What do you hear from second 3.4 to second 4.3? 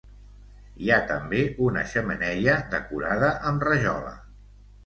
amb rajola.